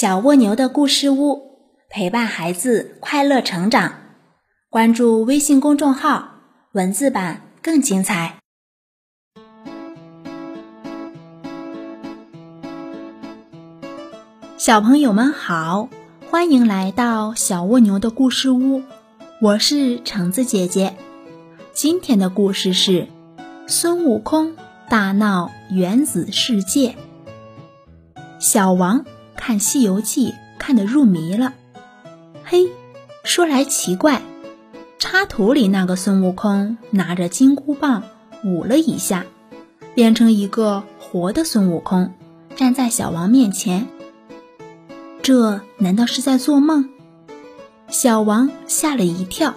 [0.00, 1.58] 小蜗牛的故事屋，
[1.90, 3.96] 陪伴孩子快乐成长。
[4.70, 6.36] 关注微信公众号，
[6.72, 8.38] 文字版更精彩。
[14.56, 15.90] 小朋友们好，
[16.30, 18.82] 欢迎来到小蜗牛的故事屋，
[19.42, 20.96] 我是橙子姐姐。
[21.74, 23.06] 今天的故事是
[23.66, 24.56] 孙悟空
[24.88, 26.96] 大闹原子世界。
[28.38, 29.04] 小王。
[29.40, 31.54] 看《西游记》看得入迷了，
[32.44, 32.68] 嘿，
[33.24, 34.20] 说来奇怪，
[34.98, 38.02] 插图里那个孙悟空拿着金箍棒
[38.44, 39.24] 舞了一下，
[39.94, 42.12] 变成一个活的孙悟空，
[42.54, 43.88] 站在小王面前。
[45.22, 46.90] 这难道是在做梦？
[47.88, 49.54] 小王吓了一跳，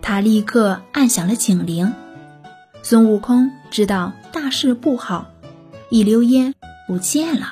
[0.00, 1.92] 他立刻按响了警铃。
[2.82, 5.26] 孙悟空知道大事不好，
[5.90, 6.54] 一溜烟
[6.86, 7.48] 不见了。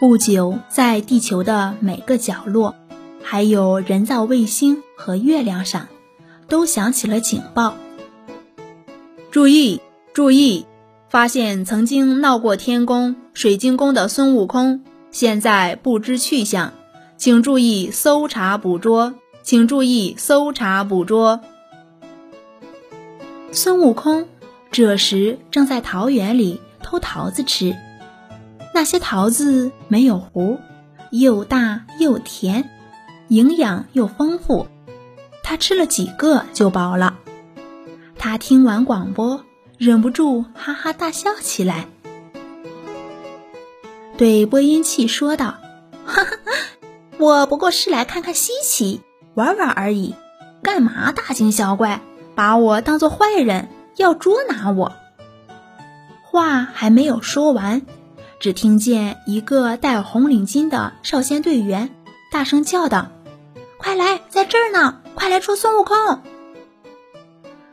[0.00, 2.76] 不久，在地球的每个角落，
[3.20, 5.88] 还有人造卫星和月亮上，
[6.46, 7.74] 都响起了警报。
[9.32, 9.80] 注意，
[10.12, 10.66] 注意！
[11.08, 16.74] 发现曾经闹过天宫、水晶宫的孙悟空，现在不知去向，
[17.16, 21.40] 请注意搜查捕捉，请注意搜查捕捉。
[23.50, 24.28] 孙悟空
[24.70, 27.74] 这时正在桃园里偷桃子吃。
[28.78, 30.60] 那些桃子没有核，
[31.10, 32.70] 又大又甜，
[33.26, 34.68] 营养又丰富。
[35.42, 37.18] 他吃了几个就饱了。
[38.16, 39.44] 他听完广播，
[39.78, 41.88] 忍不住哈哈大笑起来，
[44.16, 45.56] 对播音器说道
[46.06, 46.30] ：“哈哈，
[47.18, 49.00] 我不过是来看看稀奇，
[49.34, 50.14] 玩玩而已，
[50.62, 52.00] 干嘛大惊小怪，
[52.36, 54.92] 把我当做坏人，要捉拿我？”
[56.22, 57.82] 话还没有说完。
[58.40, 61.90] 只听见一个戴红领巾的少先队员
[62.30, 63.08] 大声叫道
[63.78, 65.00] ：“快来，在这儿呢！
[65.14, 66.22] 快来捉孙悟空！”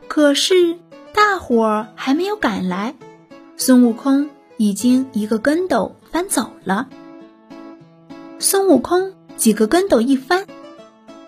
[0.08, 0.78] 可是
[1.12, 2.94] 大伙儿还没有赶来，
[3.56, 6.88] 孙悟空已经一个跟斗翻走了。
[8.40, 10.46] 孙悟空几个跟斗一翻，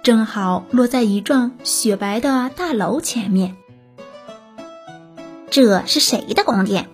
[0.02, 3.56] 正好落在一幢雪白的大楼前面。
[5.48, 6.88] 这是谁的宫殿？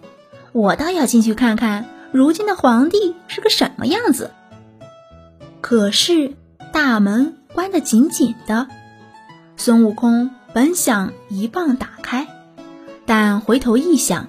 [0.52, 1.86] 我倒要进去看看。
[2.14, 4.30] 如今的皇帝是个什么样子？
[5.60, 6.36] 可是
[6.72, 8.68] 大门关得紧紧的。
[9.56, 12.28] 孙悟空本想一棒打开，
[13.04, 14.28] 但回头一想，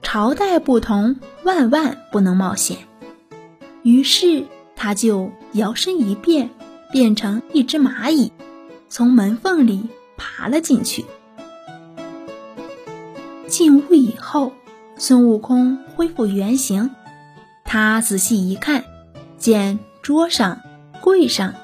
[0.00, 2.78] 朝代不同，万万不能冒险。
[3.82, 6.48] 于是他就摇身一变，
[6.90, 8.32] 变成一只蚂蚁，
[8.88, 11.04] 从门缝里爬了进去。
[13.46, 14.54] 进屋以后，
[14.96, 16.88] 孙悟空恢复原形。
[17.72, 18.82] 他仔细一看，
[19.38, 20.60] 见桌上、
[21.00, 21.54] 柜上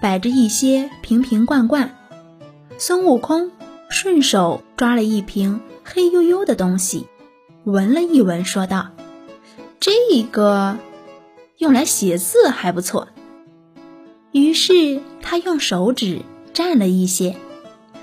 [0.00, 1.96] 摆着一些瓶瓶罐罐。
[2.78, 3.50] 孙悟空
[3.88, 7.08] 顺手抓了一瓶黑黝黝的东西，
[7.64, 8.90] 闻了一闻，说道
[9.80, 9.90] ：“这
[10.30, 10.76] 个
[11.56, 13.08] 用来写字还不错。”
[14.30, 16.22] 于是他用手指
[16.54, 17.34] 蘸了一些，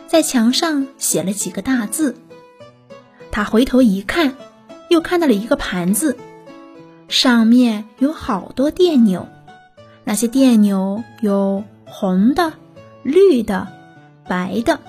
[0.08, 2.18] 在墙上写了几个大字。
[3.32, 4.36] 他回头一看，
[4.90, 6.18] 又看到了一个盘子。
[7.08, 9.28] 上面有好多电钮，
[10.04, 12.54] 那些电钮有红的、
[13.04, 13.68] 绿的、
[14.28, 14.80] 白的，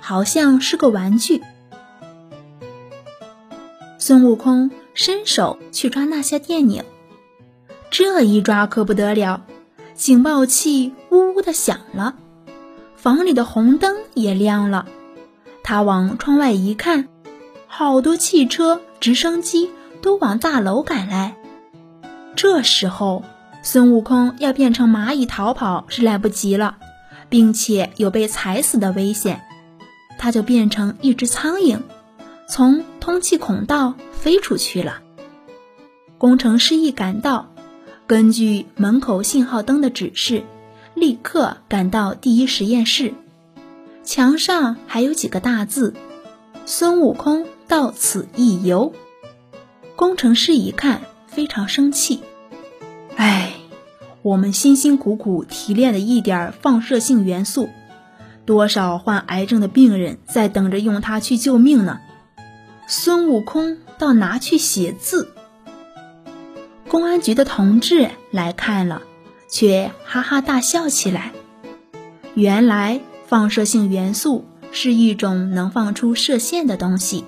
[0.00, 1.42] 好像是个玩具。
[3.98, 6.84] 孙悟空伸手去抓那些电钮，
[7.90, 9.44] 这一抓可不得了，
[9.94, 12.16] 警报器呜呜的响了，
[12.96, 14.86] 房里的红灯也亮了。
[15.62, 17.08] 他往窗外一看，
[17.68, 19.70] 好多汽车、直升机
[20.00, 21.36] 都往大楼赶来。
[22.34, 23.24] 这时候，
[23.62, 26.78] 孙悟空要变成蚂蚁逃跑是来不及了，
[27.28, 29.42] 并且有被踩死的危险，
[30.18, 31.80] 他就变成一只苍蝇，
[32.48, 35.02] 从通气孔道飞出去了。
[36.18, 37.52] 工程师一赶到，
[38.06, 40.42] 根据门口信号灯的指示，
[40.94, 43.14] 立刻赶到第一实验室。
[44.02, 45.94] 墙上还有几个大字
[46.66, 48.92] ：“孙悟空到此一游。”
[49.94, 51.02] 工程师一看。
[51.34, 52.22] 非常生气，
[53.16, 53.54] 哎，
[54.20, 57.70] 我们辛辛苦苦提炼的一点放射性元素，
[58.44, 62.00] 多少患癌症的病人在等着用它去救命呢？
[62.86, 65.32] 孙悟空倒拿去写字。
[66.86, 69.00] 公安局的同志来看了，
[69.48, 71.32] 却哈哈大笑起来。
[72.34, 77.24] 原来放射性元素是一种能放出射线的东西，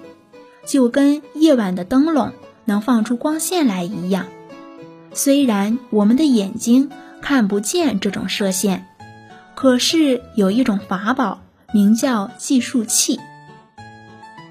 [0.66, 2.32] 就跟夜晚的灯笼。
[2.64, 4.26] 能放出光线来一样，
[5.12, 6.90] 虽然我们的眼睛
[7.20, 8.86] 看不见这种射线，
[9.54, 11.40] 可是有一种法宝，
[11.72, 13.20] 名叫计数器。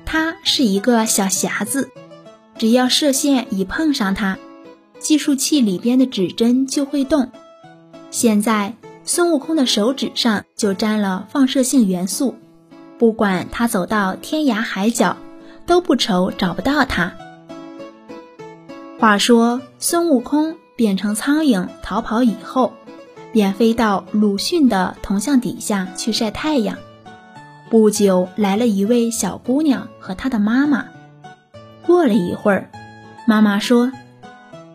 [0.06, 1.89] 它是一个小匣子，
[2.57, 4.38] 只要射线一碰上它，
[5.00, 7.31] 计数器里边的指针就会动。
[8.12, 12.36] 现在孙悟空的手指上就沾了放射性元素，
[13.00, 15.18] 不管他走到天涯海角，
[15.66, 17.12] 都不愁找不到它。
[19.04, 22.72] 话说孙悟空变成苍蝇逃跑以后，
[23.34, 26.78] 便飞到鲁迅的铜像底下去晒太阳。
[27.70, 30.86] 不久来了一位小姑娘和她的妈妈。
[31.86, 32.72] 过了一会儿，
[33.28, 33.92] 妈妈说：“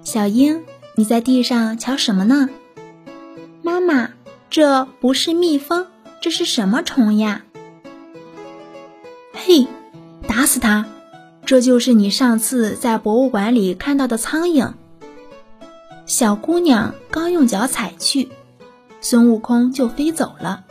[0.04, 0.62] 小英，
[0.94, 2.50] 你在地上瞧什么呢？”
[3.64, 4.10] 妈妈，
[4.50, 5.86] 这不是蜜蜂，
[6.20, 7.44] 这是什么虫呀？
[9.32, 9.66] 嘿，
[10.28, 10.84] 打死它！
[11.48, 14.74] 这就是你上次在博物馆里看到的苍蝇。
[16.04, 18.28] 小姑娘刚用脚踩去，
[19.00, 20.66] 孙悟空就飞走了。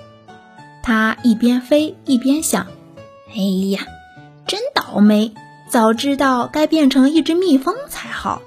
[0.84, 2.68] 他一边飞一边想
[3.34, 3.42] ：“哎
[3.72, 3.88] 呀，
[4.46, 5.34] 真倒霉！
[5.68, 8.44] 早知道该变成一只蜜蜂才好。”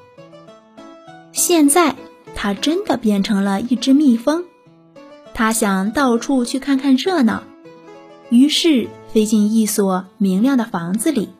[1.34, 1.96] 现在
[2.36, 4.44] 他真的变成了一只蜜蜂。
[5.34, 7.42] 他想到处去看看热闹，
[8.28, 11.30] 于是飞进一所明亮的房子里。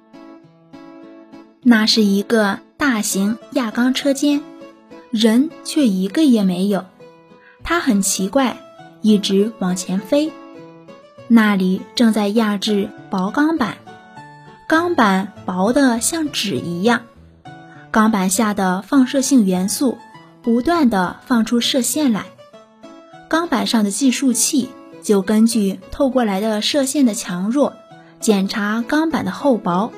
[1.63, 4.41] 那是一个大型轧钢车间，
[5.11, 6.87] 人却一个也没有。
[7.63, 8.57] 他很奇怪，
[9.03, 10.33] 一直往前飞。
[11.29, 13.77] 那里正在压制薄钢板，
[14.67, 17.03] 钢板薄的像纸一样，
[17.91, 19.99] 钢板下的放射性元素
[20.43, 22.25] 不断的放出射线来，
[23.29, 24.71] 钢板上的计数器
[25.03, 27.75] 就根据透过来的射线的强弱，
[28.19, 29.93] 检查钢板的厚薄。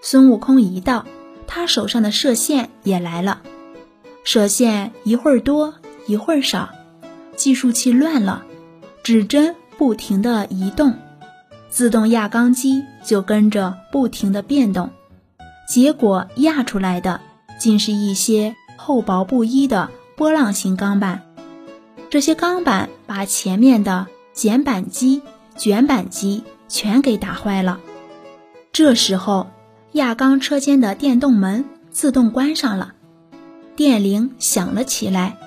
[0.00, 1.04] 孙悟空一到，
[1.46, 3.40] 他手上的射线也来了。
[4.22, 5.74] 射线一会儿多，
[6.06, 6.70] 一会儿少，
[7.36, 8.44] 计数器乱了，
[9.02, 10.94] 指针不停地移动，
[11.70, 14.90] 自动压钢机就跟着不停地变动。
[15.68, 17.20] 结果压出来的
[17.58, 21.22] 竟是一些厚薄不一的波浪形钢板。
[22.10, 25.22] 这些钢板把前面的剪板机、
[25.56, 27.80] 卷板机全给打坏了。
[28.72, 29.48] 这时候。
[29.96, 32.92] 轧钢车间的电动门自动关上了，
[33.76, 35.38] 电铃响了起来。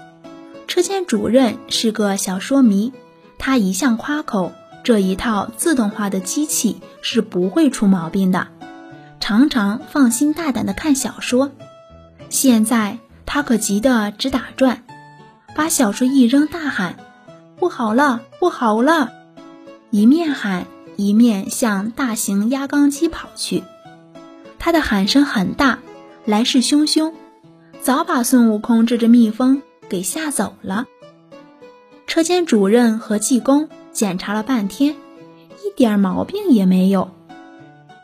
[0.65, 2.91] 车间主任是个小说迷，
[3.37, 4.51] 他一向夸口
[4.83, 8.47] 这一套自动化的机器是不会出毛病的，
[9.19, 11.51] 常常放心大胆的看小说。
[12.29, 12.97] 现在
[13.27, 14.83] 他可急得直打转，
[15.55, 16.95] 把小说一扔，大喊
[17.55, 19.11] ：“不好了，不好了！”
[19.91, 20.65] 一面喊
[20.95, 23.63] 一面向大型压钢机跑去。
[24.59, 25.79] 他的喊声很大，
[26.25, 27.13] 来势汹汹，
[27.81, 30.85] 早把孙悟空这只蜜蜂给吓走了。
[32.05, 34.95] 车间主任和技工检查了半天，
[35.63, 37.09] 一点毛病也没有。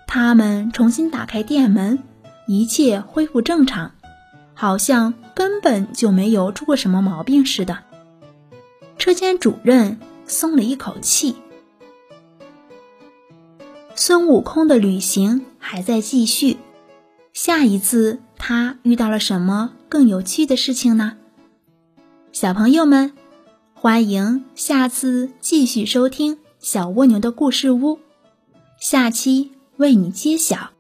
[0.07, 2.00] 他们重新打开店门，
[2.48, 3.92] 一切恢复正常，
[4.54, 7.80] 好像根本就没有出过什么毛病似的。
[8.98, 11.36] 车间主任松了一口气。
[13.98, 16.58] 孙悟空的旅行还在继续，
[17.32, 21.14] 下一次他遇到了什么更有趣的事情呢？
[22.34, 23.14] 小朋友们，
[23.74, 27.98] 欢迎下次继续收听小蜗牛的故事屋，
[28.82, 30.75] 下期为你揭晓。